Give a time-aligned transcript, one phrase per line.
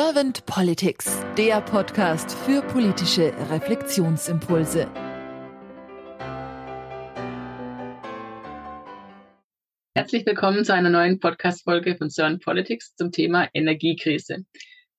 [0.00, 4.86] Servant Politics, der Podcast für politische Reflexionsimpulse.
[9.96, 14.44] Herzlich willkommen zu einer neuen Podcast-Folge von Servant Politics zum Thema Energiekrise.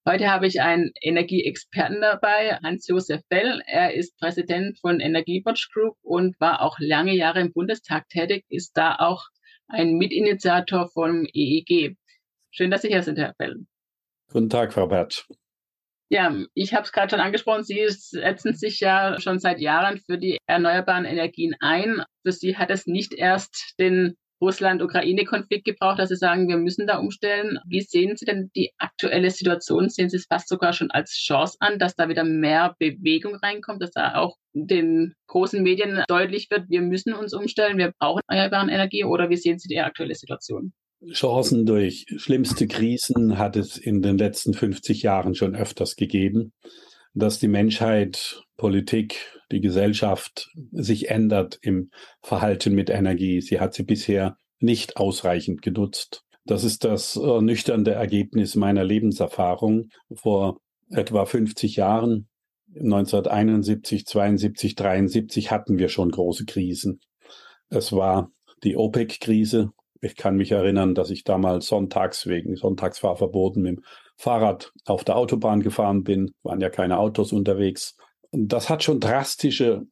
[0.05, 3.61] Heute habe ich einen Energieexperten dabei, Hans-Josef Bell.
[3.67, 8.75] Er ist Präsident von Energiewatch Group und war auch lange Jahre im Bundestag tätig, ist
[8.75, 9.29] da auch
[9.69, 11.95] ein Mitinitiator vom EEG.
[12.51, 13.65] Schön, dass Sie hier sind, Herr Bell.
[14.31, 15.25] Guten Tag, Frau Bert.
[16.11, 20.17] Ja, ich habe es gerade schon angesprochen, Sie setzen sich ja schon seit Jahren für
[20.17, 22.03] die erneuerbaren Energien ein.
[22.23, 26.97] Für Sie hat es nicht erst den Russland-Ukraine-Konflikt gebraucht, dass Sie sagen, wir müssen da
[26.97, 27.59] umstellen.
[27.67, 29.89] Wie sehen Sie denn die aktuelle Situation?
[29.89, 33.81] Sehen Sie es fast sogar schon als Chance an, dass da wieder mehr Bewegung reinkommt,
[33.81, 38.71] dass da auch den großen Medien deutlich wird, wir müssen uns umstellen, wir brauchen erneuerbare
[38.71, 39.03] Energie?
[39.03, 40.73] Oder wie sehen Sie die aktuelle Situation?
[41.11, 46.51] Chancen durch schlimmste Krisen hat es in den letzten 50 Jahren schon öfters gegeben,
[47.13, 51.89] dass die Menschheit, Politik, die Gesellschaft sich ändert im
[52.21, 53.41] Verhalten mit Energie.
[53.41, 56.23] Sie hat sie bisher nicht ausreichend genutzt.
[56.45, 59.89] Das ist das äh, nüchternde Ergebnis meiner Lebenserfahrung.
[60.13, 62.27] Vor etwa 50 Jahren,
[62.75, 66.99] 1971, 72, 73 hatten wir schon große Krisen.
[67.69, 68.31] Es war
[68.63, 73.83] die OPEC-Krise, ich kann mich erinnern, dass ich damals sonntags wegen Sonntagsfahrverboten mit dem
[74.17, 77.95] Fahrrad auf der Autobahn gefahren bin, waren ja keine Autos unterwegs.
[78.31, 79.83] Und das hat schon drastische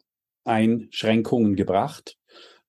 [0.45, 2.15] Einschränkungen gebracht.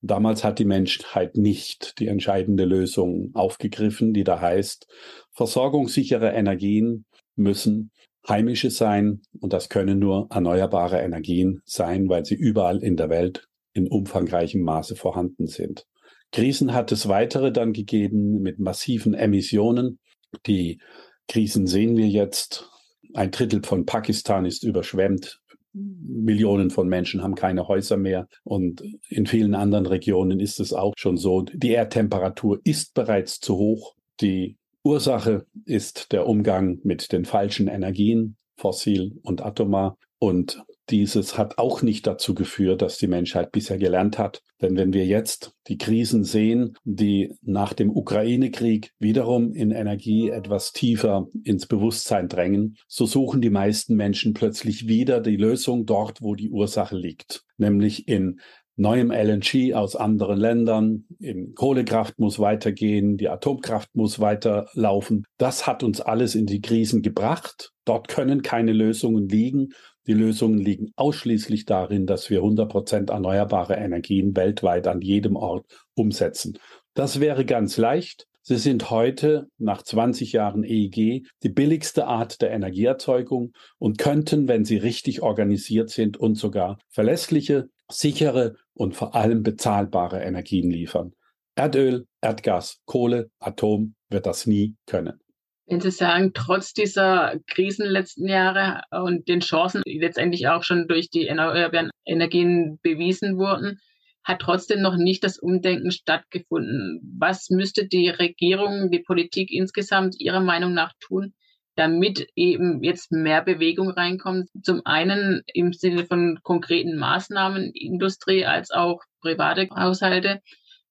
[0.01, 4.87] Damals hat die Menschheit nicht die entscheidende Lösung aufgegriffen, die da heißt,
[5.33, 7.91] versorgungssichere Energien müssen
[8.29, 13.49] heimische sein und das können nur erneuerbare Energien sein, weil sie überall in der Welt
[13.73, 15.87] in umfangreichem Maße vorhanden sind.
[16.33, 19.99] Krisen hat es weitere dann gegeben mit massiven Emissionen.
[20.47, 20.81] Die
[21.27, 22.71] Krisen sehen wir jetzt.
[23.15, 25.41] Ein Drittel von Pakistan ist überschwemmt.
[25.73, 28.29] Millionen von Menschen haben keine Häuser mehr.
[28.45, 31.43] Und in vielen anderen Regionen ist es auch schon so.
[31.43, 33.95] Die Erdtemperatur ist bereits zu hoch.
[34.21, 39.97] Die Ursache ist der Umgang mit den falschen Energien, fossil und atomar.
[40.19, 44.43] Und dieses hat auch nicht dazu geführt, dass die Menschheit bisher gelernt hat.
[44.61, 50.73] Denn wenn wir jetzt die Krisen sehen, die nach dem Ukraine-Krieg wiederum in Energie etwas
[50.73, 56.35] tiefer ins Bewusstsein drängen, so suchen die meisten Menschen plötzlich wieder die Lösung dort, wo
[56.35, 58.41] die Ursache liegt, nämlich in
[58.79, 65.25] neuem LNG aus anderen Ländern, in Kohlekraft muss weitergehen, die Atomkraft muss weiterlaufen.
[65.37, 67.73] Das hat uns alles in die Krisen gebracht.
[67.85, 69.71] Dort können keine Lösungen liegen.
[70.09, 75.67] Die Lösungen liegen ausschließlich darin, dass wir 100 Prozent erneuerbare Energien weltweit an jedem Ort
[75.95, 76.59] umsetzen.
[76.95, 78.27] Das wäre ganz leicht.
[78.41, 84.65] Sie sind heute, nach 20 Jahren EEG, die billigste Art der Energieerzeugung und könnten, wenn
[84.65, 91.13] sie richtig organisiert sind und sogar verlässliche, sichere und vor allem bezahlbare Energien liefern.
[91.55, 95.21] Erdöl, Erdgas, Kohle, Atom wird das nie können.
[95.69, 100.89] Wenn Sie sagen, trotz dieser Krisen letzten Jahre und den Chancen, die letztendlich auch schon
[100.89, 103.79] durch die erneuerbaren Energien bewiesen wurden,
[104.25, 107.01] hat trotzdem noch nicht das Umdenken stattgefunden.
[107.19, 111.35] Was müsste die Regierung, die Politik insgesamt Ihrer Meinung nach tun,
[111.77, 114.49] damit eben jetzt mehr Bewegung reinkommt?
[114.63, 120.41] Zum einen im Sinne von konkreten Maßnahmen, Industrie als auch private Haushalte,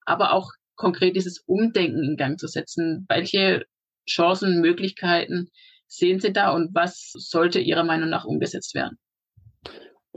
[0.06, 3.08] aber auch konkret dieses Umdenken in Gang zu setzen.
[3.09, 3.66] Welche
[4.07, 5.50] Chancen, Möglichkeiten
[5.88, 8.97] sehen Sie da und was sollte Ihrer Meinung nach umgesetzt werden?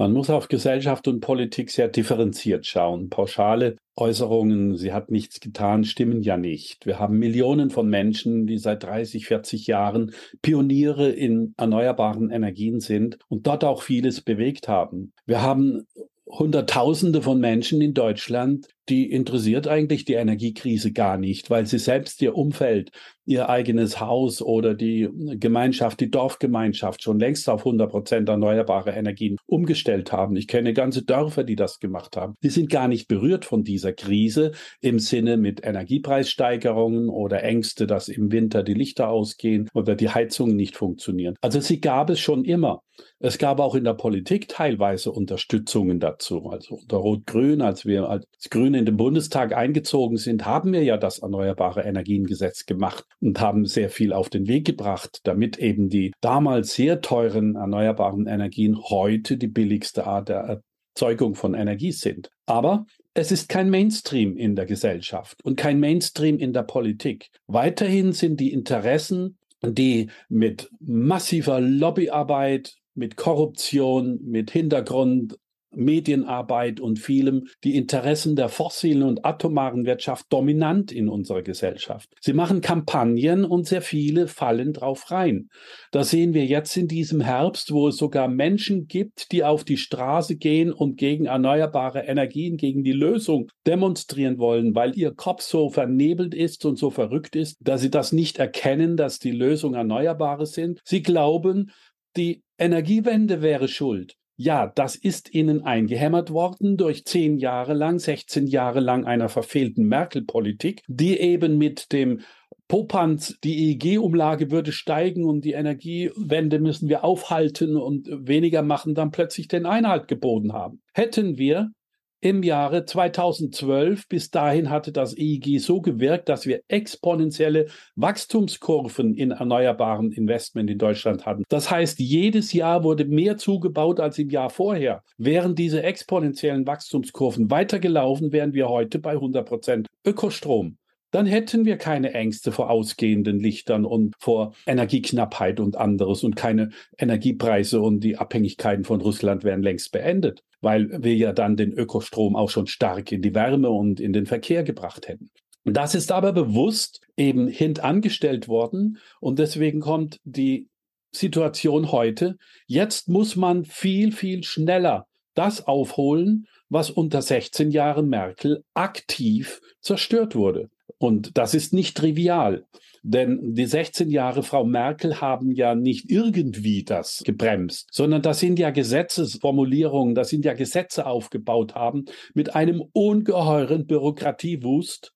[0.00, 3.10] Man muss auf Gesellschaft und Politik sehr differenziert schauen.
[3.10, 6.86] Pauschale Äußerungen, sie hat nichts getan, stimmen ja nicht.
[6.86, 13.18] Wir haben Millionen von Menschen, die seit 30, 40 Jahren Pioniere in erneuerbaren Energien sind
[13.28, 15.12] und dort auch vieles bewegt haben.
[15.26, 15.86] Wir haben
[16.26, 22.20] Hunderttausende von Menschen in Deutschland, die interessiert eigentlich die Energiekrise gar nicht, weil sie selbst
[22.22, 22.90] ihr Umfeld,
[23.24, 29.36] ihr eigenes Haus oder die Gemeinschaft, die Dorfgemeinschaft schon längst auf 100 Prozent erneuerbare Energien
[29.46, 30.34] umgestellt haben.
[30.34, 32.34] Ich kenne ganze Dörfer, die das gemacht haben.
[32.42, 34.50] Die sind gar nicht berührt von dieser Krise
[34.80, 40.56] im Sinne mit Energiepreissteigerungen oder Ängste, dass im Winter die Lichter ausgehen oder die Heizungen
[40.56, 41.36] nicht funktionieren.
[41.40, 42.82] Also sie gab es schon immer.
[43.18, 46.50] Es gab auch in der Politik teilweise Unterstützungen dazu.
[46.50, 50.96] Also unter Rot-Grün, als wir als Grüne in den Bundestag eingezogen sind, haben wir ja
[50.96, 56.12] das Erneuerbare Energiengesetz gemacht und haben sehr viel auf den Weg gebracht, damit eben die
[56.20, 60.62] damals sehr teuren erneuerbaren Energien heute die billigste Art der
[60.96, 62.30] Erzeugung von Energie sind.
[62.46, 67.28] Aber es ist kein Mainstream in der Gesellschaft und kein Mainstream in der Politik.
[67.46, 75.38] Weiterhin sind die Interessen die mit massiver Lobbyarbeit, mit Korruption, mit Hintergrund
[75.74, 82.10] Medienarbeit und vielem die Interessen der fossilen und atomaren Wirtschaft dominant in unserer Gesellschaft.
[82.20, 85.48] Sie machen Kampagnen und sehr viele fallen drauf rein.
[85.90, 89.76] Das sehen wir jetzt in diesem Herbst, wo es sogar Menschen gibt, die auf die
[89.76, 95.70] Straße gehen und gegen erneuerbare Energien, gegen die Lösung demonstrieren wollen, weil ihr Kopf so
[95.70, 100.46] vernebelt ist und so verrückt ist, dass sie das nicht erkennen, dass die Lösung Erneuerbare
[100.46, 100.80] sind.
[100.84, 101.70] Sie glauben,
[102.16, 104.16] die Energiewende wäre schuld.
[104.42, 109.84] Ja, das ist ihnen eingehämmert worden durch zehn Jahre lang, 16 Jahre lang einer verfehlten
[109.84, 112.20] Merkel-Politik, die eben mit dem
[112.66, 119.10] Popanz, die EEG-Umlage würde steigen und die Energiewende müssen wir aufhalten und weniger machen, dann
[119.10, 120.80] plötzlich den Einhalt geboten haben.
[120.94, 121.72] Hätten wir
[122.20, 124.08] im Jahre 2012.
[124.08, 130.78] Bis dahin hatte das EIG so gewirkt, dass wir exponentielle Wachstumskurven in erneuerbaren Investment in
[130.78, 131.44] Deutschland hatten.
[131.48, 135.02] Das heißt, jedes Jahr wurde mehr zugebaut als im Jahr vorher.
[135.16, 140.76] Wären diese exponentiellen Wachstumskurven weitergelaufen, wären wir heute bei 100 Prozent Ökostrom
[141.10, 146.70] dann hätten wir keine Ängste vor ausgehenden Lichtern und vor Energieknappheit und anderes und keine
[146.98, 152.36] Energiepreise und die Abhängigkeiten von Russland wären längst beendet, weil wir ja dann den Ökostrom
[152.36, 155.30] auch schon stark in die Wärme und in den Verkehr gebracht hätten.
[155.64, 160.68] Das ist aber bewusst eben hintangestellt worden und deswegen kommt die
[161.12, 162.36] Situation heute.
[162.66, 170.34] Jetzt muss man viel, viel schneller das aufholen, was unter 16 Jahren Merkel aktiv zerstört
[170.34, 170.70] wurde.
[170.98, 172.66] Und das ist nicht trivial.
[173.02, 178.58] Denn die 16 Jahre Frau Merkel haben ja nicht irgendwie das gebremst, sondern das sind
[178.58, 182.04] ja Gesetzesformulierungen, das sind ja Gesetze aufgebaut haben
[182.34, 185.14] mit einem ungeheuren Bürokratiewust,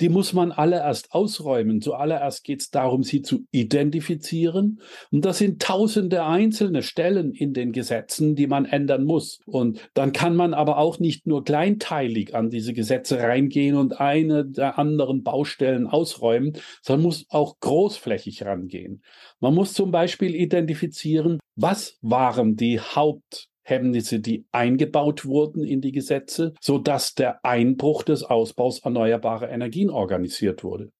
[0.00, 1.80] die muss man alle erst ausräumen.
[1.80, 4.80] Zuallererst geht es darum, sie zu identifizieren.
[5.10, 9.40] Und das sind tausende einzelne Stellen in den Gesetzen, die man ändern muss.
[9.46, 14.44] Und dann kann man aber auch nicht nur kleinteilig an diese Gesetze reingehen und eine
[14.44, 19.02] der anderen Baustellen ausräumen, sondern muss auch großflächig rangehen.
[19.40, 25.92] Man muss zum Beispiel identifizieren, was waren die Haupt Hemmnisse, die eingebaut wurden in die
[25.92, 30.92] Gesetze, so dass der Einbruch des Ausbaus erneuerbarer Energien organisiert wurde.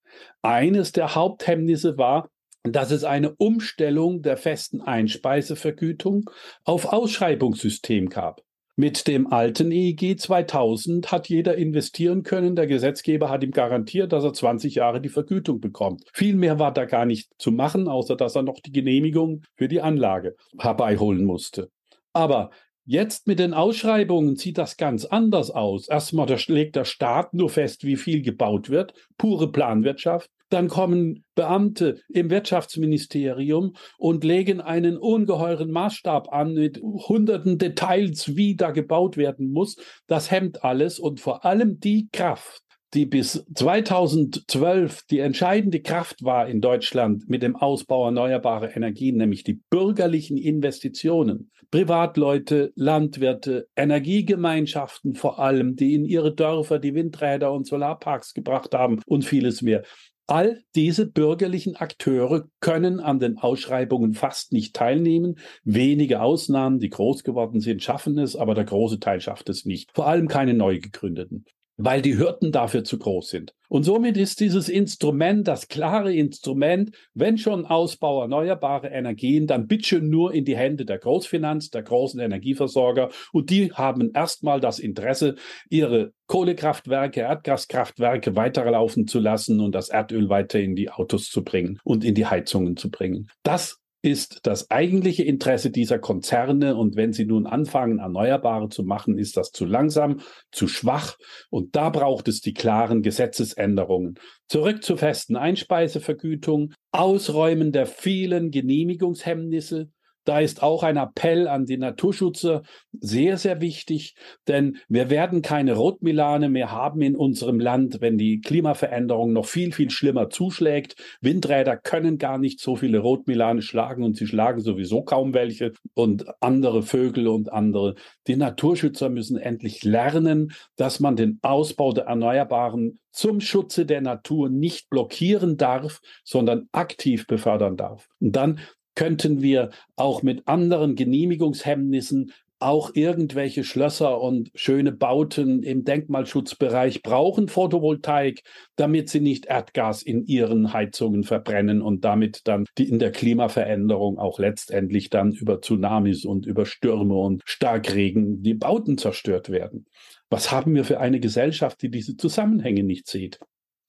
[0.42, 2.28] Eines der Haupthemmnisse war,
[2.64, 6.30] dass es eine Umstellung der festen Einspeisevergütung
[6.64, 8.40] auf Ausschreibungssystem gab.
[8.76, 12.56] Mit dem alten EEG 2000 hat jeder investieren können.
[12.56, 16.02] Der Gesetzgeber hat ihm garantiert, dass er 20 Jahre die Vergütung bekommt.
[16.12, 19.68] Viel mehr war da gar nicht zu machen, außer dass er noch die Genehmigung für
[19.68, 21.70] die Anlage herbeiholen musste.
[22.14, 22.50] Aber
[22.86, 25.88] Jetzt mit den Ausschreibungen sieht das ganz anders aus.
[25.88, 30.30] Erstmal legt der Staat nur fest, wie viel gebaut wird, pure Planwirtschaft.
[30.50, 38.54] Dann kommen Beamte im Wirtschaftsministerium und legen einen ungeheuren Maßstab an mit hunderten Details, wie
[38.54, 39.76] da gebaut werden muss.
[40.06, 42.63] Das hemmt alles und vor allem die Kraft,
[42.94, 49.42] die bis 2012 die entscheidende Kraft war in Deutschland mit dem Ausbau erneuerbarer Energien, nämlich
[49.42, 51.50] die bürgerlichen Investitionen.
[51.70, 59.00] Privatleute, Landwirte, Energiegemeinschaften vor allem, die in ihre Dörfer die Windräder und Solarparks gebracht haben
[59.06, 59.82] und vieles mehr.
[60.26, 65.38] All diese bürgerlichen Akteure können an den Ausschreibungen fast nicht teilnehmen.
[65.64, 69.90] Wenige Ausnahmen, die groß geworden sind, schaffen es, aber der große Teil schafft es nicht.
[69.94, 71.44] Vor allem keine neu gegründeten
[71.76, 73.54] weil die Hürden dafür zu groß sind.
[73.68, 80.00] Und somit ist dieses Instrument, das klare Instrument, wenn schon Ausbau erneuerbare Energien, dann bitte
[80.00, 83.10] nur in die Hände der Großfinanz, der großen Energieversorger.
[83.32, 85.34] Und die haben erstmal das Interesse,
[85.70, 91.80] ihre Kohlekraftwerke, Erdgaskraftwerke weiterlaufen zu lassen und das Erdöl weiter in die Autos zu bringen
[91.82, 93.28] und in die Heizungen zu bringen.
[93.42, 96.76] Das ist das eigentliche Interesse dieser Konzerne.
[96.76, 100.20] Und wenn sie nun anfangen, Erneuerbare zu machen, ist das zu langsam,
[100.52, 101.16] zu schwach.
[101.48, 104.18] Und da braucht es die klaren Gesetzesänderungen.
[104.46, 109.88] Zurück zur festen Einspeisevergütung, Ausräumen der vielen Genehmigungshemmnisse,
[110.24, 112.62] da ist auch ein Appell an die Naturschützer
[112.92, 114.14] sehr, sehr wichtig,
[114.48, 119.72] denn wir werden keine Rotmilane mehr haben in unserem Land, wenn die Klimaveränderung noch viel,
[119.72, 120.96] viel schlimmer zuschlägt.
[121.20, 126.24] Windräder können gar nicht so viele Rotmilane schlagen und sie schlagen sowieso kaum welche und
[126.42, 127.94] andere Vögel und andere.
[128.26, 134.48] Die Naturschützer müssen endlich lernen, dass man den Ausbau der Erneuerbaren zum Schutze der Natur
[134.48, 138.08] nicht blockieren darf, sondern aktiv befördern darf.
[138.20, 138.60] Und dann
[138.94, 142.32] könnten wir auch mit anderen Genehmigungshemmnissen
[142.64, 148.42] auch irgendwelche Schlösser und schöne Bauten im Denkmalschutzbereich brauchen Photovoltaik,
[148.76, 154.18] damit sie nicht Erdgas in ihren Heizungen verbrennen und damit dann die in der Klimaveränderung
[154.18, 159.86] auch letztendlich dann über Tsunamis und über Stürme und Starkregen die Bauten zerstört werden.
[160.30, 163.40] Was haben wir für eine Gesellschaft, die diese Zusammenhänge nicht sieht?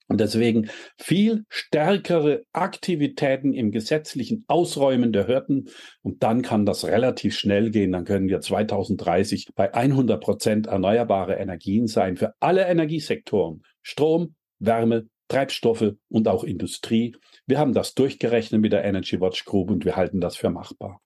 [0.08, 5.68] Und deswegen viel stärkere Aktivitäten im gesetzlichen Ausräumen der Hürden.
[6.02, 7.92] Und dann kann das relativ schnell gehen.
[7.92, 13.62] Dann können wir 2030 bei 100 Prozent erneuerbare Energien sein für alle Energiesektoren.
[13.82, 17.16] Strom, Wärme, Treibstoffe und auch Industrie.
[17.46, 21.00] Wir haben das durchgerechnet mit der Energy Watch Group und wir halten das für machbar.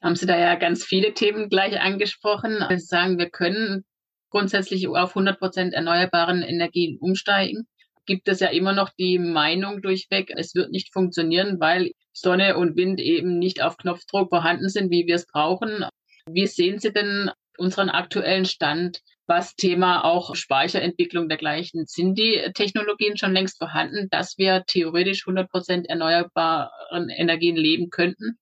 [0.00, 2.64] Haben Sie da ja ganz viele Themen gleich angesprochen.
[2.70, 3.84] Sie sagen, wir können
[4.30, 7.66] grundsätzlich auf 100 Prozent erneuerbaren Energien umsteigen
[8.10, 12.74] gibt es ja immer noch die Meinung durchweg, es wird nicht funktionieren, weil Sonne und
[12.74, 15.84] Wind eben nicht auf Knopfdruck vorhanden sind, wie wir es brauchen.
[16.28, 21.86] Wie sehen Sie denn unseren aktuellen Stand, was Thema auch Speicherentwicklung dergleichen?
[21.86, 28.40] Sind die Technologien schon längst vorhanden, dass wir theoretisch 100 Prozent erneuerbaren Energien leben könnten?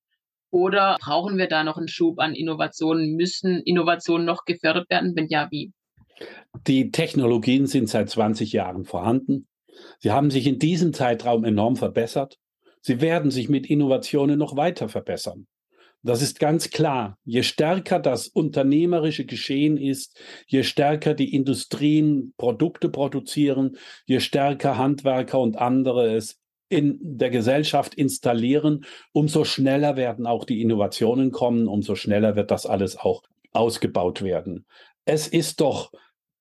[0.51, 3.17] Oder brauchen wir da noch einen Schub an Innovationen?
[3.17, 5.15] Müssen Innovationen noch gefördert werden?
[5.15, 5.73] Wenn ja, wie?
[6.67, 9.47] Die Technologien sind seit 20 Jahren vorhanden.
[9.99, 12.39] Sie haben sich in diesem Zeitraum enorm verbessert.
[12.81, 15.47] Sie werden sich mit Innovationen noch weiter verbessern.
[16.03, 17.19] Das ist ganz klar.
[17.25, 25.41] Je stärker das unternehmerische Geschehen ist, je stärker die Industrien Produkte produzieren, je stärker Handwerker
[25.41, 31.95] und andere es in der Gesellschaft installieren, umso schneller werden auch die Innovationen kommen, umso
[31.95, 34.67] schneller wird das alles auch ausgebaut werden.
[35.05, 35.91] Es ist doch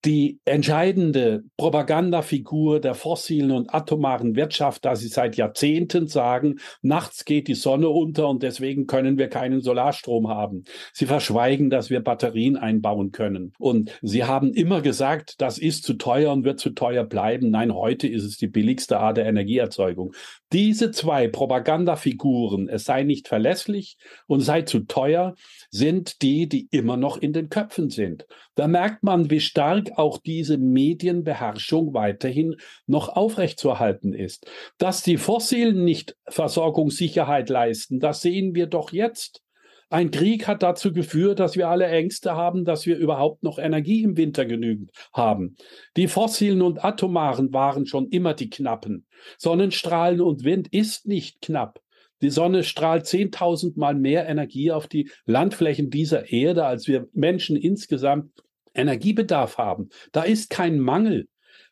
[0.07, 7.49] die entscheidende Propagandafigur der fossilen und atomaren Wirtschaft, da sie seit Jahrzehnten sagen, nachts geht
[7.49, 10.63] die Sonne unter und deswegen können wir keinen Solarstrom haben.
[10.93, 13.51] Sie verschweigen, dass wir Batterien einbauen können.
[13.59, 17.49] Und sie haben immer gesagt, das ist zu teuer und wird zu teuer bleiben.
[17.49, 20.13] Nein, heute ist es die billigste Art der Energieerzeugung.
[20.53, 25.35] Diese zwei Propagandafiguren, es sei nicht verlässlich und sei zu teuer,
[25.69, 28.25] sind die, die immer noch in den Köpfen sind.
[28.55, 32.55] Da merkt man, wie stark auch diese Medienbeherrschung weiterhin
[32.85, 34.49] noch aufrechtzuerhalten ist.
[34.77, 39.41] Dass die Fossilen nicht Versorgungssicherheit leisten, das sehen wir doch jetzt.
[39.89, 44.03] Ein Krieg hat dazu geführt, dass wir alle Ängste haben, dass wir überhaupt noch Energie
[44.03, 45.55] im Winter genügend haben.
[45.95, 49.05] Die fossilen und atomaren waren schon immer die knappen.
[49.37, 51.79] Sonnenstrahlen und Wind ist nicht knapp.
[52.21, 57.55] Die Sonne strahlt 10.000 Mal mehr Energie auf die Landflächen dieser Erde, als wir Menschen
[57.55, 58.31] insgesamt
[58.73, 59.89] Energiebedarf haben.
[60.11, 61.27] Da ist kein Mangel.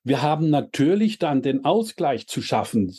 [0.08, 2.96] Wir haben natürlich dann den Ausgleich zu schaffen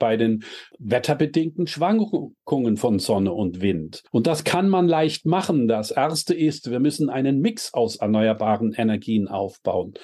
[0.00, 0.42] bei den
[0.80, 4.02] wetterbedingten Schwankungen von Sonne und Wind.
[4.10, 5.68] Und das kann man leicht machen.
[5.68, 9.94] Das Erste ist, wir müssen einen Mix aus erneuerbaren Energien aufbauen.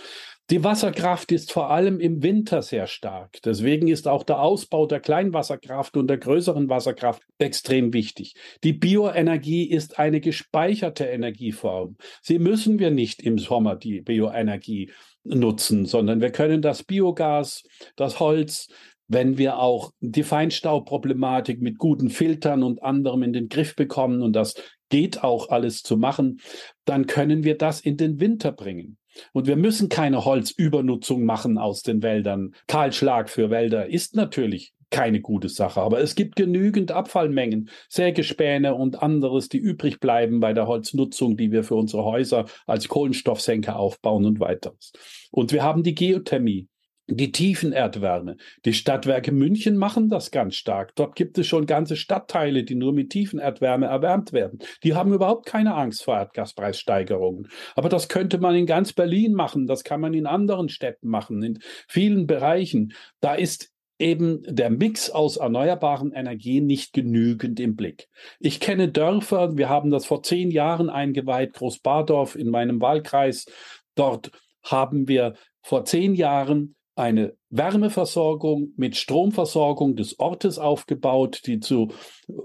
[0.50, 3.40] Die Wasserkraft ist vor allem im Winter sehr stark.
[3.46, 8.34] Deswegen ist auch der Ausbau der Kleinwasserkraft und der größeren Wasserkraft extrem wichtig.
[8.62, 11.96] Die Bioenergie ist eine gespeicherte Energieform.
[12.20, 14.90] Sie müssen wir nicht im Sommer die Bioenergie
[15.22, 17.62] nutzen, sondern wir können das Biogas,
[17.96, 18.68] das Holz,
[19.08, 24.34] wenn wir auch die Feinstaubproblematik mit guten Filtern und anderem in den Griff bekommen und
[24.34, 24.54] das
[24.90, 26.40] geht auch alles zu machen,
[26.84, 28.98] dann können wir das in den Winter bringen.
[29.32, 32.54] Und wir müssen keine Holzübernutzung machen aus den Wäldern.
[32.66, 35.80] Kahlschlag für Wälder ist natürlich keine gute Sache.
[35.80, 41.50] Aber es gibt genügend Abfallmengen, Sägespäne und anderes, die übrig bleiben bei der Holznutzung, die
[41.50, 44.92] wir für unsere Häuser als Kohlenstoffsenker aufbauen und weiteres.
[45.32, 46.68] Und wir haben die Geothermie
[47.06, 48.36] die Tiefenerdwärme.
[48.64, 50.94] Die Stadtwerke München machen das ganz stark.
[50.94, 54.58] Dort gibt es schon ganze Stadtteile, die nur mit Tiefenerdwärme erwärmt werden.
[54.82, 57.48] Die haben überhaupt keine Angst vor Erdgaspreissteigerungen.
[57.74, 59.66] Aber das könnte man in ganz Berlin machen.
[59.66, 61.58] Das kann man in anderen Städten machen, in
[61.88, 62.94] vielen Bereichen.
[63.20, 68.08] Da ist eben der Mix aus erneuerbaren Energien nicht genügend im Blick.
[68.40, 73.46] Ich kenne Dörfer, wir haben das vor zehn Jahren eingeweiht, Großbadorf in meinem Wahlkreis.
[73.94, 74.30] Dort
[74.62, 81.92] haben wir vor zehn Jahren eine Wärmeversorgung mit Stromversorgung des Ortes aufgebaut, die zu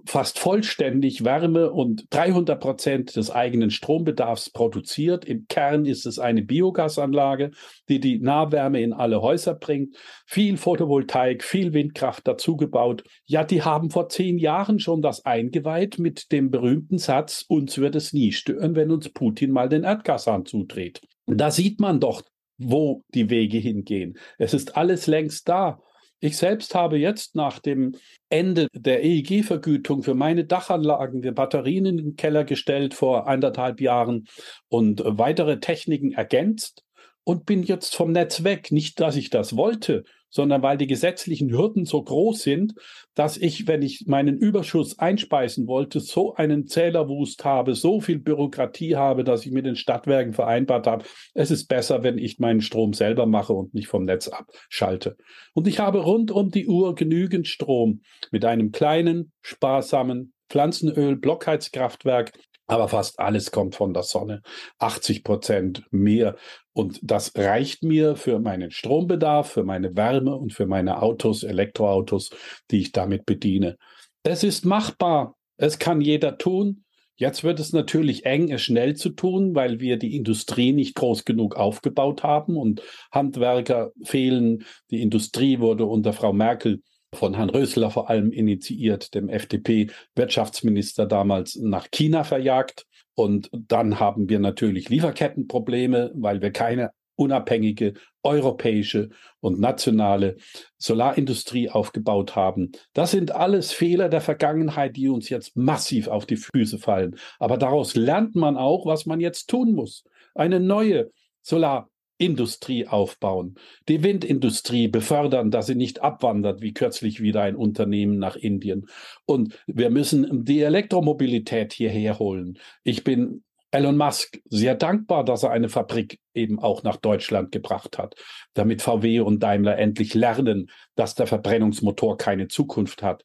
[0.06, 5.26] fast vollständig Wärme und 300 Prozent des eigenen Strombedarfs produziert.
[5.26, 7.52] Im Kern ist es eine Biogasanlage,
[7.90, 9.96] die die Nahwärme in alle Häuser bringt.
[10.26, 13.04] Viel Photovoltaik, viel Windkraft dazugebaut.
[13.26, 17.96] Ja, die haben vor zehn Jahren schon das eingeweiht mit dem berühmten Satz, uns wird
[17.96, 21.02] es nie stören, wenn uns Putin mal den Erdgashahn zudreht.
[21.28, 22.24] Da sieht man doch,
[22.60, 24.18] wo die Wege hingehen.
[24.38, 25.82] Es ist alles längst da.
[26.20, 27.96] Ich selbst habe jetzt nach dem
[28.30, 34.28] Ende der EEG-Vergütung für meine Dachanlagen die Batterien in den Keller gestellt vor anderthalb Jahren
[34.68, 36.84] und weitere Techniken ergänzt
[37.24, 38.72] und bin jetzt vom Netz weg.
[38.72, 42.74] Nicht, dass ich das wollte, sondern weil die gesetzlichen Hürden so groß sind,
[43.16, 48.96] dass ich, wenn ich meinen Überschuss einspeisen wollte, so einen Zählerwust habe, so viel Bürokratie
[48.96, 52.94] habe, dass ich mit den Stadtwerken vereinbart habe, es ist besser, wenn ich meinen Strom
[52.94, 55.18] selber mache und nicht vom Netz abschalte.
[55.54, 62.34] Und ich habe rund um die Uhr genügend Strom mit einem kleinen, sparsamen Pflanzenöl-Blockheizkraftwerk,
[62.70, 64.42] aber fast alles kommt von der Sonne.
[64.78, 66.36] 80 Prozent mehr.
[66.72, 72.30] Und das reicht mir für meinen Strombedarf, für meine Wärme und für meine Autos, Elektroautos,
[72.70, 73.78] die ich damit bediene.
[74.22, 75.36] Es ist machbar.
[75.58, 76.86] Es kann jeder tun.
[77.16, 81.26] Jetzt wird es natürlich eng, es schnell zu tun, weil wir die Industrie nicht groß
[81.26, 84.64] genug aufgebaut haben und Handwerker fehlen.
[84.92, 86.82] Die Industrie wurde unter Frau Merkel
[87.14, 92.86] von Herrn Rösler vor allem initiiert, dem FDP-Wirtschaftsminister damals nach China verjagt.
[93.16, 99.10] Und dann haben wir natürlich Lieferkettenprobleme, weil wir keine unabhängige europäische
[99.42, 100.38] und nationale
[100.78, 102.72] Solarindustrie aufgebaut haben.
[102.94, 107.18] Das sind alles Fehler der Vergangenheit, die uns jetzt massiv auf die Füße fallen.
[107.38, 110.06] Aber daraus lernt man auch, was man jetzt tun muss.
[110.34, 111.12] Eine neue
[111.42, 111.90] Solar
[112.20, 113.56] Industrie aufbauen,
[113.88, 118.88] die Windindustrie befördern, dass sie nicht abwandert, wie kürzlich wieder ein Unternehmen nach Indien.
[119.26, 122.60] Und wir müssen die Elektromobilität hierher holen.
[122.84, 127.98] Ich bin Elon Musk sehr dankbar, dass er eine Fabrik eben auch nach Deutschland gebracht
[127.98, 128.16] hat,
[128.54, 133.24] damit VW und Daimler endlich lernen, dass der Verbrennungsmotor keine Zukunft hat.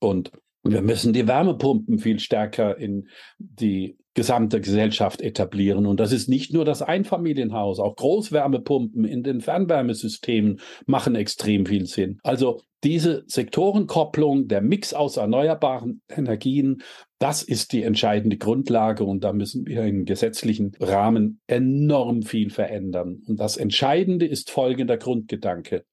[0.00, 0.32] Und
[0.62, 3.08] wir müssen die Wärmepumpen viel stärker in
[3.38, 5.86] die gesamte Gesellschaft etablieren.
[5.86, 11.86] Und das ist nicht nur das Einfamilienhaus, auch Großwärmepumpen in den Fernwärmesystemen machen extrem viel
[11.86, 12.18] Sinn.
[12.22, 16.82] Also diese Sektorenkopplung, der Mix aus erneuerbaren Energien,
[17.18, 23.22] das ist die entscheidende Grundlage und da müssen wir im gesetzlichen Rahmen enorm viel verändern.
[23.26, 25.84] Und das Entscheidende ist folgender Grundgedanke.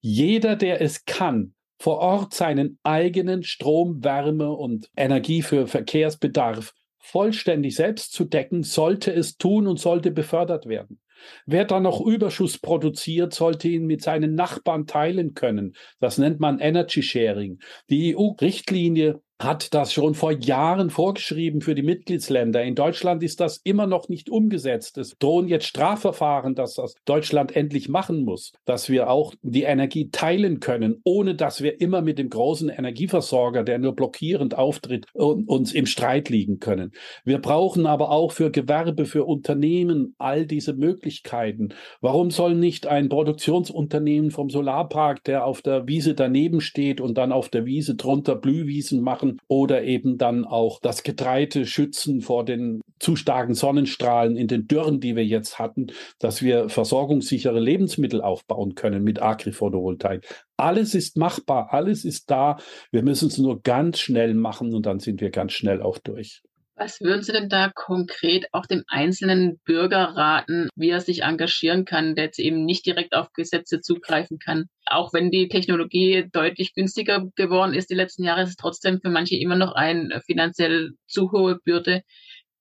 [0.00, 7.74] Jeder, der es kann, vor Ort seinen eigenen Strom, Wärme und Energie für Verkehrsbedarf vollständig
[7.74, 11.00] selbst zu decken, sollte es tun und sollte befördert werden.
[11.46, 15.74] Wer dann noch Überschuss produziert, sollte ihn mit seinen Nachbarn teilen können.
[15.98, 17.58] Das nennt man Energy Sharing.
[17.90, 22.62] Die EU-Richtlinie hat das schon vor Jahren vorgeschrieben für die Mitgliedsländer.
[22.62, 24.98] In Deutschland ist das immer noch nicht umgesetzt.
[24.98, 30.10] Es drohen jetzt Strafverfahren, dass das Deutschland endlich machen muss, dass wir auch die Energie
[30.10, 35.72] teilen können, ohne dass wir immer mit dem großen Energieversorger, der nur blockierend auftritt, uns
[35.72, 36.92] im Streit liegen können.
[37.24, 41.70] Wir brauchen aber auch für Gewerbe, für Unternehmen all diese Möglichkeiten.
[42.02, 47.32] Warum soll nicht ein Produktionsunternehmen vom Solarpark, der auf der Wiese daneben steht und dann
[47.32, 52.44] auf der Wiese drunter Blühwiesen machen, machen oder eben dann auch das Getreide schützen vor
[52.44, 55.88] den zu starken Sonnenstrahlen in den Dürren, die wir jetzt hatten,
[56.18, 60.26] dass wir versorgungssichere Lebensmittel aufbauen können mit Agri-Photovoltaik.
[60.56, 62.58] Alles ist machbar, alles ist da.
[62.90, 66.42] Wir müssen es nur ganz schnell machen und dann sind wir ganz schnell auch durch.
[66.80, 71.84] Was würden Sie denn da konkret auch dem einzelnen Bürger raten, wie er sich engagieren
[71.84, 74.64] kann, der jetzt eben nicht direkt auf Gesetze zugreifen kann?
[74.86, 79.10] Auch wenn die Technologie deutlich günstiger geworden ist die letzten Jahre, ist es trotzdem für
[79.10, 82.00] manche immer noch eine finanziell zu hohe Bürde.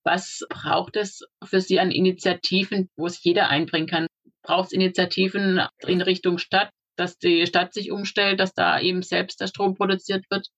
[0.04, 4.08] Was braucht es für Sie an Initiativen, wo es jeder einbringen kann?
[4.44, 9.40] Braucht es Initiativen in Richtung Stadt, dass die Stadt sich umstellt, dass da eben selbst
[9.40, 10.50] der Strom produziert wird?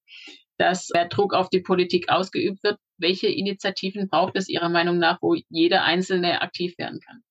[0.62, 2.78] dass der Druck auf die Politik ausgeübt wird.
[3.01, 7.23] Welche Initiativen braucht es Ihrer Meinung nach, wo jeder Einzelne aktiv werden kann?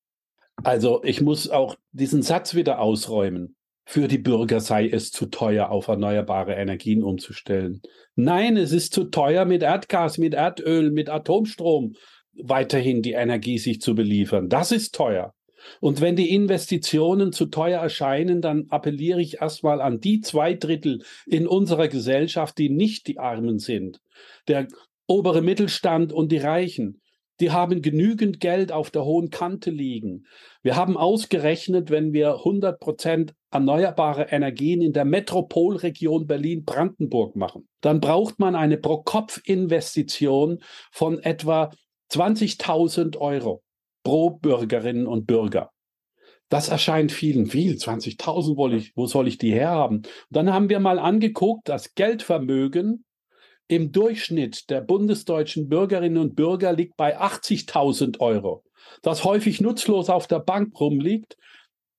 [0.63, 3.57] Also ich muss auch diesen Satz wieder ausräumen.
[3.87, 7.81] Für die Bürger sei es zu teuer, auf erneuerbare Energien umzustellen.
[8.15, 11.95] Nein, es ist zu teuer, mit Erdgas, mit Erdöl, mit Atomstrom
[12.35, 14.49] weiterhin die Energie sich zu beliefern.
[14.49, 15.35] Das ist teuer.
[15.81, 21.03] Und wenn die Investitionen zu teuer erscheinen, dann appelliere ich erstmal an die zwei Drittel
[21.27, 24.01] in unserer Gesellschaft, die nicht die Armen sind.
[24.49, 24.69] Der
[25.11, 27.03] obere Mittelstand und die Reichen.
[27.41, 30.27] Die haben genügend Geld auf der hohen Kante liegen.
[30.63, 38.01] Wir haben ausgerechnet, wenn wir 100 Prozent erneuerbare Energien in der Metropolregion Berlin-Brandenburg machen, dann
[38.01, 41.73] braucht man eine Pro-Kopf-Investition von etwa
[42.13, 43.63] 20.000 Euro
[44.05, 45.71] pro Bürgerinnen und Bürger.
[46.51, 47.75] Das erscheint vielen viel.
[47.75, 50.03] 20.000 wo, soll ich die herhaben?
[50.31, 53.05] Dann haben wir mal angeguckt, das Geldvermögen
[53.71, 58.65] im Durchschnitt der bundesdeutschen Bürgerinnen und Bürger liegt bei 80.000 Euro.
[59.03, 61.37] Das häufig nutzlos auf der Bank rumliegt.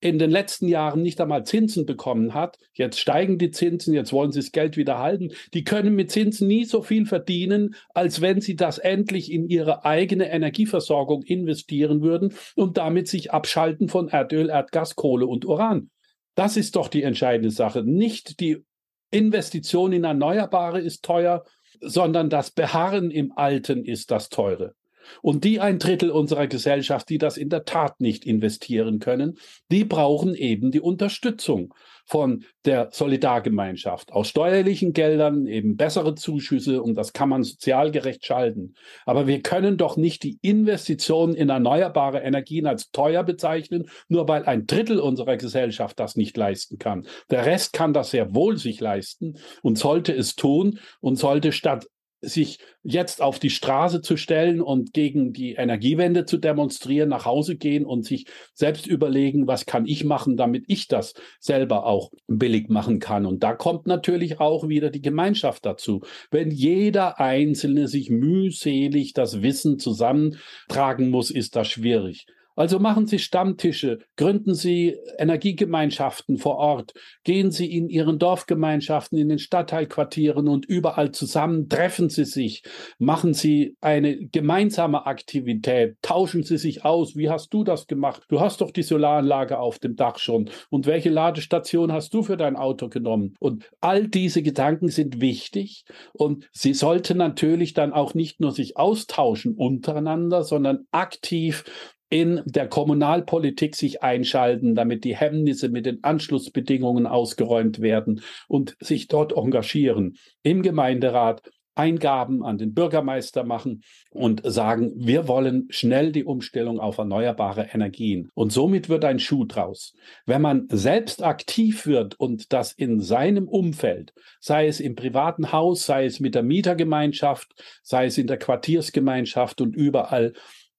[0.04, 4.32] in den letzten Jahren nicht einmal Zinsen bekommen hat, jetzt steigen die Zinsen, jetzt wollen
[4.32, 8.40] sie das Geld wieder halten, die können mit Zinsen nie so viel verdienen, als wenn
[8.40, 14.50] sie das endlich in ihre eigene Energieversorgung investieren würden und damit sich abschalten von Erdöl,
[14.50, 15.88] Erdgas, Kohle und Uran.
[16.34, 17.84] Das ist doch die entscheidende Sache.
[17.84, 18.64] Nicht die
[19.12, 21.44] Investition in Erneuerbare ist teuer,
[21.82, 24.74] sondern das Beharren im Alten ist das Teure.
[25.20, 29.38] Und die ein Drittel unserer Gesellschaft, die das in der Tat nicht investieren können,
[29.70, 34.12] die brauchen eben die Unterstützung von der Solidargemeinschaft.
[34.12, 38.74] Aus steuerlichen Geldern eben bessere Zuschüsse und das kann man sozial gerecht schalten.
[39.06, 44.44] Aber wir können doch nicht die Investitionen in erneuerbare Energien als teuer bezeichnen, nur weil
[44.44, 47.06] ein Drittel unserer Gesellschaft das nicht leisten kann.
[47.30, 51.86] Der Rest kann das sehr wohl sich leisten und sollte es tun und sollte statt
[52.22, 57.56] sich jetzt auf die Straße zu stellen und gegen die Energiewende zu demonstrieren, nach Hause
[57.56, 62.68] gehen und sich selbst überlegen, was kann ich machen, damit ich das selber auch billig
[62.68, 63.26] machen kann.
[63.26, 66.02] Und da kommt natürlich auch wieder die Gemeinschaft dazu.
[66.30, 72.26] Wenn jeder Einzelne sich mühselig das Wissen zusammentragen muss, ist das schwierig.
[72.54, 76.92] Also machen Sie Stammtische, gründen Sie Energiegemeinschaften vor Ort,
[77.24, 82.62] gehen Sie in Ihren Dorfgemeinschaften, in den Stadtteilquartieren und überall zusammen, treffen Sie sich,
[82.98, 87.16] machen Sie eine gemeinsame Aktivität, tauschen Sie sich aus.
[87.16, 88.22] Wie hast du das gemacht?
[88.28, 90.50] Du hast doch die Solaranlage auf dem Dach schon.
[90.68, 93.34] Und welche Ladestation hast du für dein Auto genommen?
[93.38, 98.76] Und all diese Gedanken sind wichtig und Sie sollten natürlich dann auch nicht nur sich
[98.76, 101.64] austauschen untereinander, sondern aktiv
[102.12, 109.08] in der Kommunalpolitik sich einschalten, damit die Hemmnisse mit den Anschlussbedingungen ausgeräumt werden und sich
[109.08, 110.18] dort engagieren.
[110.42, 111.40] Im Gemeinderat
[111.74, 118.28] Eingaben an den Bürgermeister machen und sagen, wir wollen schnell die Umstellung auf erneuerbare Energien.
[118.34, 119.94] Und somit wird ein Schuh draus.
[120.26, 125.86] Wenn man selbst aktiv wird und das in seinem Umfeld, sei es im privaten Haus,
[125.86, 130.34] sei es mit der Mietergemeinschaft, sei es in der Quartiersgemeinschaft und überall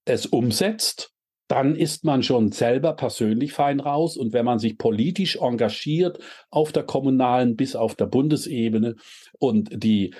[0.05, 1.12] es umsetzt,
[1.47, 4.17] dann ist man schon selber persönlich fein raus.
[4.17, 8.95] Und wenn man sich politisch engagiert auf der kommunalen bis auf der Bundesebene
[9.39, 10.13] und die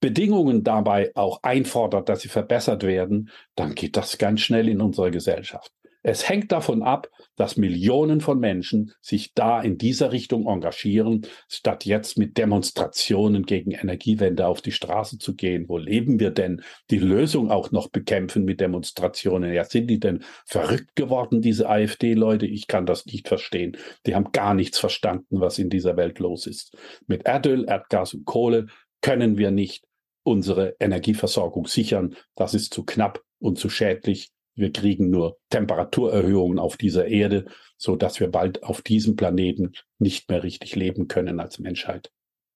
[0.00, 5.10] Bedingungen dabei auch einfordert, dass sie verbessert werden, dann geht das ganz schnell in unserer
[5.10, 5.72] Gesellschaft.
[6.02, 11.86] Es hängt davon ab, dass Millionen von Menschen sich da in dieser Richtung engagieren, statt
[11.86, 15.68] jetzt mit Demonstrationen gegen Energiewende auf die Straße zu gehen.
[15.68, 16.62] Wo leben wir denn?
[16.90, 19.52] Die Lösung auch noch bekämpfen mit Demonstrationen.
[19.54, 22.46] Ja, sind die denn verrückt geworden, diese AfD-Leute?
[22.46, 23.76] Ich kann das nicht verstehen.
[24.04, 26.76] Die haben gar nichts verstanden, was in dieser Welt los ist.
[27.06, 28.66] Mit Erdöl, Erdgas und Kohle
[29.00, 29.84] können wir nicht
[30.24, 32.16] unsere Energieversorgung sichern.
[32.34, 37.96] Das ist zu knapp und zu schädlich wir kriegen nur Temperaturerhöhungen auf dieser Erde, so
[37.96, 42.10] dass wir bald auf diesem Planeten nicht mehr richtig leben können als Menschheit.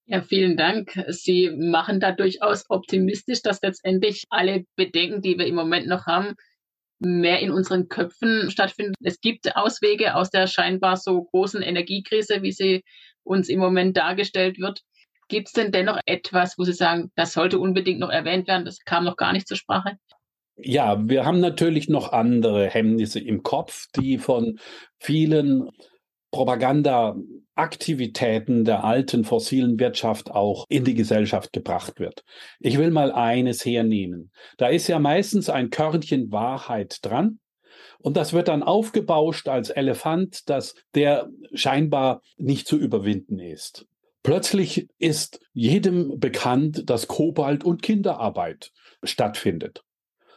[0.06, 0.92] Ja, vielen Dank.
[1.08, 6.34] Sie machen da durchaus optimistisch, dass letztendlich alle Bedenken, die wir im Moment noch haben,
[6.98, 8.94] mehr in unseren Köpfen stattfinden.
[9.02, 12.82] Es gibt Auswege aus der scheinbar so großen Energiekrise, wie sie
[13.22, 14.80] uns im Moment dargestellt wird.
[15.28, 18.64] Gibt es denn dennoch etwas, wo Sie sagen, das sollte unbedingt noch erwähnt werden?
[18.64, 19.96] Das kam noch gar nicht zur Sprache.
[20.56, 24.58] Ja, wir haben natürlich noch andere Hemmnisse im Kopf, die von
[24.98, 25.70] vielen
[26.30, 32.24] Propagandaaktivitäten der alten fossilen Wirtschaft auch in die Gesellschaft gebracht wird.
[32.58, 34.32] Ich will mal eines hernehmen.
[34.56, 37.38] Da ist ja meistens ein Körnchen Wahrheit dran.
[37.98, 43.86] Und das wird dann aufgebauscht als Elefant, dass der scheinbar nicht zu überwinden ist.
[44.22, 49.82] Plötzlich ist jedem bekannt, dass Kobalt und Kinderarbeit stattfindet.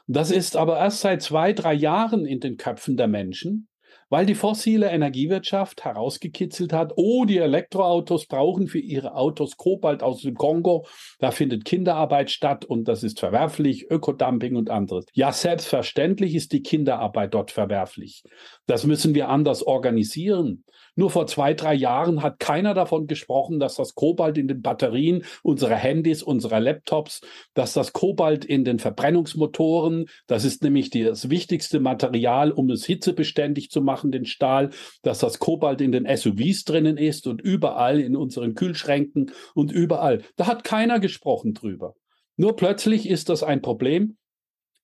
[0.08, 3.68] Das ist aber erst seit zwei, drei Jahren in den Köpfen der Menschen,
[4.10, 10.22] weil die fossile Energiewirtschaft herausgekitzelt hat, oh, die Elektroautos brauchen für ihre Autos Kobalt aus
[10.22, 10.86] dem Kongo,
[11.20, 15.06] da findet Kinderarbeit statt und das ist verwerflich, Ökodumping und anderes.
[15.14, 18.24] Ja, selbstverständlich ist die Kinderarbeit dort verwerflich.
[18.68, 20.66] Das müssen wir anders organisieren.
[20.96, 25.24] Nur vor zwei, drei Jahren hat keiner davon gesprochen, dass das Kobalt in den Batterien
[25.44, 27.22] unserer Handys, unserer Laptops,
[27.54, 33.70] dass das Kobalt in den Verbrennungsmotoren, das ist nämlich das wichtigste Material, um es hitzebeständig
[33.70, 34.70] zu machen, den Stahl,
[35.02, 40.22] dass das Kobalt in den SUVs drinnen ist und überall in unseren Kühlschränken und überall.
[40.38, 41.96] Da hat keiner gesprochen drüber.
[42.38, 44.18] Nur plötzlich ist das ein Problem,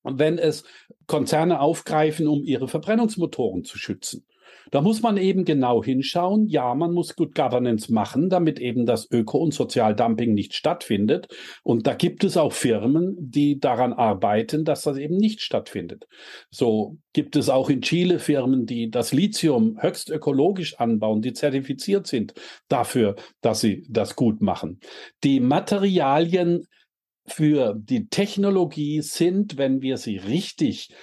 [0.04, 0.64] wenn es
[1.08, 4.26] Konzerne aufgreifen, um ihre Verbrennungsmotoren zu schützen.
[4.70, 6.48] Da muss man eben genau hinschauen.
[6.48, 11.28] Ja, man muss Good Governance machen, damit eben das Öko- und Sozialdumping nicht stattfindet.
[11.64, 16.08] Und da gibt es auch Firmen, die daran arbeiten, dass das eben nicht stattfindet.
[16.50, 22.08] So gibt es auch in Chile Firmen, die das Lithium höchst ökologisch anbauen, die zertifiziert
[22.08, 22.34] sind
[22.68, 24.80] dafür, dass sie das gut machen.
[25.24, 26.68] Die Materialien
[27.28, 30.94] für die Technologie sind, wenn wir sie richtig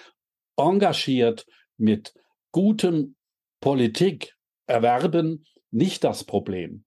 [0.57, 2.13] engagiert mit
[2.51, 3.15] gutem
[3.61, 4.35] Politik
[4.67, 6.85] erwerben, nicht das Problem.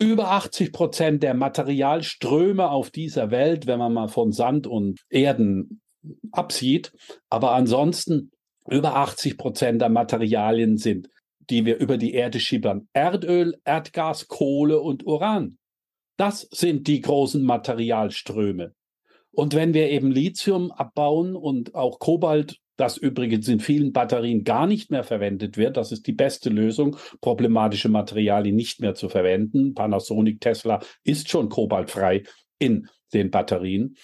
[0.00, 5.80] Über 80 Prozent der Materialströme auf dieser Welt, wenn man mal von Sand und Erden
[6.30, 6.92] absieht,
[7.28, 8.30] aber ansonsten
[8.68, 11.08] über 80 Prozent der Materialien sind,
[11.50, 15.58] die wir über die Erde schippern, Erdöl, Erdgas, Kohle und Uran.
[16.16, 18.74] Das sind die großen Materialströme.
[19.30, 24.66] Und wenn wir eben Lithium abbauen und auch Kobalt, das übrigens in vielen Batterien gar
[24.66, 29.74] nicht mehr verwendet wird, das ist die beste Lösung, problematische Materialien nicht mehr zu verwenden.
[29.74, 32.22] Panasonic, Tesla ist schon kobaltfrei
[32.58, 33.96] in den Batterien.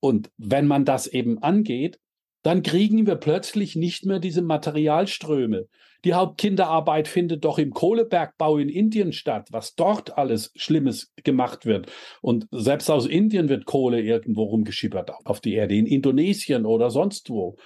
[0.00, 1.98] Und wenn man das eben angeht,
[2.42, 5.66] dann kriegen wir plötzlich nicht mehr diese Materialströme.
[6.04, 11.90] Die Hauptkinderarbeit findet doch im Kohlebergbau in Indien statt, was dort alles Schlimmes gemacht wird.
[12.22, 17.30] Und selbst aus Indien wird Kohle irgendwo rumgeschippert auf die Erde, in Indonesien oder sonst
[17.30, 17.56] wo.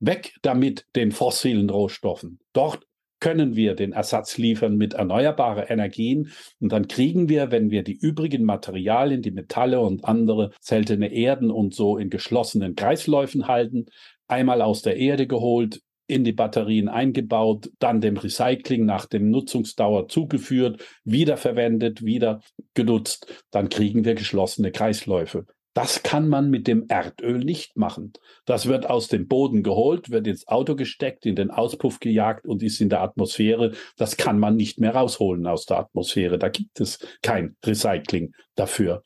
[0.00, 2.38] Weg damit den fossilen Rohstoffen.
[2.52, 2.86] Dort
[3.20, 6.30] können wir den Ersatz liefern mit erneuerbaren Energien.
[6.60, 11.50] Und dann kriegen wir, wenn wir die übrigen Materialien, die Metalle und andere seltene Erden
[11.50, 13.86] und so in geschlossenen Kreisläufen halten,
[14.28, 20.08] einmal aus der Erde geholt, in die Batterien eingebaut, dann dem Recycling nach dem Nutzungsdauer
[20.08, 22.40] zugeführt, wiederverwendet, wieder
[22.74, 25.46] genutzt, dann kriegen wir geschlossene Kreisläufe.
[25.76, 28.14] Das kann man mit dem Erdöl nicht machen.
[28.46, 32.62] Das wird aus dem Boden geholt, wird ins Auto gesteckt, in den Auspuff gejagt und
[32.62, 33.72] ist in der Atmosphäre.
[33.98, 36.38] Das kann man nicht mehr rausholen aus der Atmosphäre.
[36.38, 39.02] Da gibt es kein Recycling dafür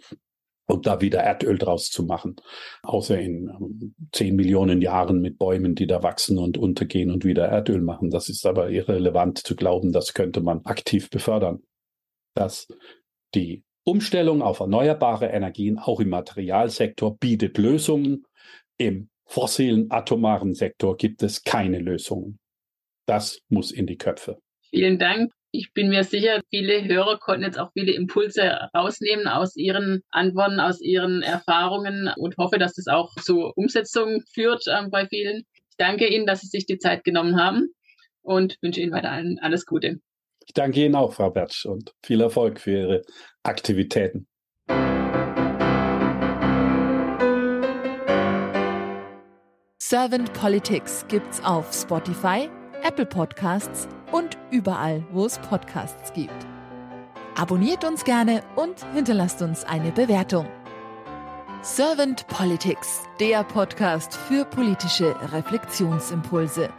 [0.67, 2.37] und da wieder Erdöl draus zu machen.
[2.85, 7.81] Außer in zehn Millionen Jahren mit Bäumen, die da wachsen und untergehen und wieder Erdöl
[7.81, 8.11] machen.
[8.11, 11.65] Das ist aber irrelevant zu glauben, das könnte man aktiv befördern.
[12.37, 12.69] Dass
[13.35, 18.25] die Umstellung auf erneuerbare Energien auch im Materialsektor bietet Lösungen.
[18.79, 22.39] Im fossilen atomaren Sektor gibt es keine Lösungen.
[23.07, 24.39] Das muss in die Köpfe.
[24.71, 25.33] Vielen Dank.
[25.51, 30.61] Ich bin mir sicher, viele Hörer konnten jetzt auch viele Impulse rausnehmen aus ihren Antworten,
[30.61, 35.43] aus ihren Erfahrungen und hoffe, dass das auch zur Umsetzung führt äh, bei vielen.
[35.71, 37.75] Ich danke Ihnen, dass Sie sich die Zeit genommen haben
[38.23, 39.99] und wünsche Ihnen weiter alles Gute.
[40.47, 43.03] Ich danke Ihnen auch, Frau Bertsch, und viel Erfolg für Ihre
[43.43, 44.27] Aktivitäten.
[49.83, 52.49] Servant Politics gibt's auf Spotify,
[52.83, 56.47] Apple Podcasts und überall, wo es Podcasts gibt.
[57.37, 60.47] Abonniert uns gerne und hinterlasst uns eine Bewertung.
[61.63, 66.71] Servant Politics, der Podcast für politische Reflexionsimpulse.